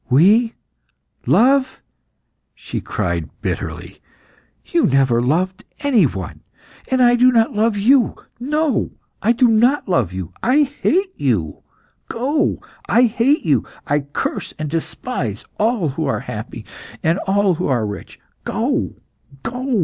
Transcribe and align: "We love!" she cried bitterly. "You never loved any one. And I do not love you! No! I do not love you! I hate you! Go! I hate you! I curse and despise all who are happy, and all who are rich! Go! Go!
"We 0.09 0.55
love!" 1.27 1.79
she 2.55 2.81
cried 2.81 3.29
bitterly. 3.43 4.01
"You 4.65 4.87
never 4.87 5.21
loved 5.21 5.63
any 5.81 6.05
one. 6.07 6.41
And 6.87 7.03
I 7.03 7.13
do 7.13 7.31
not 7.31 7.53
love 7.53 7.77
you! 7.77 8.15
No! 8.39 8.93
I 9.21 9.31
do 9.31 9.47
not 9.47 9.87
love 9.87 10.11
you! 10.11 10.33
I 10.41 10.63
hate 10.63 11.13
you! 11.17 11.61
Go! 12.07 12.63
I 12.89 13.03
hate 13.03 13.43
you! 13.45 13.63
I 13.85 13.99
curse 13.99 14.55
and 14.57 14.71
despise 14.71 15.45
all 15.59 15.89
who 15.89 16.07
are 16.07 16.21
happy, 16.21 16.65
and 17.03 17.19
all 17.27 17.53
who 17.53 17.67
are 17.67 17.85
rich! 17.85 18.19
Go! 18.43 18.95
Go! 19.43 19.79